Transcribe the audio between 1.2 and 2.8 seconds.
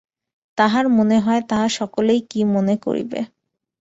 হয়, তাহা হইলে সকলে কি মনে